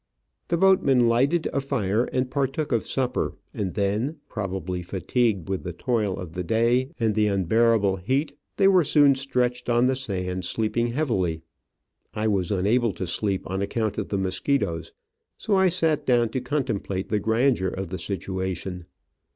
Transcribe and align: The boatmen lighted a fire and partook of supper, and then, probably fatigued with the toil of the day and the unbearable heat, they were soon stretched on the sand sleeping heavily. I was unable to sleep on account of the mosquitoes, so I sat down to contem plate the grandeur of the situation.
The 0.47 0.57
boatmen 0.57 1.07
lighted 1.07 1.45
a 1.53 1.61
fire 1.61 2.05
and 2.05 2.31
partook 2.31 2.71
of 2.71 2.87
supper, 2.87 3.35
and 3.53 3.75
then, 3.75 4.17
probably 4.29 4.81
fatigued 4.81 5.47
with 5.47 5.61
the 5.61 5.73
toil 5.73 6.17
of 6.17 6.33
the 6.33 6.43
day 6.43 6.89
and 6.99 7.13
the 7.13 7.27
unbearable 7.27 7.97
heat, 7.97 8.35
they 8.57 8.67
were 8.67 8.83
soon 8.83 9.13
stretched 9.13 9.69
on 9.69 9.85
the 9.85 9.95
sand 9.95 10.43
sleeping 10.45 10.87
heavily. 10.87 11.43
I 12.15 12.27
was 12.27 12.49
unable 12.51 12.93
to 12.93 13.05
sleep 13.05 13.47
on 13.47 13.61
account 13.61 13.99
of 13.99 14.07
the 14.07 14.17
mosquitoes, 14.17 14.91
so 15.37 15.55
I 15.55 15.69
sat 15.69 16.03
down 16.03 16.29
to 16.29 16.41
contem 16.41 16.81
plate 16.83 17.09
the 17.09 17.19
grandeur 17.19 17.67
of 17.69 17.89
the 17.89 17.99
situation. 17.99 18.85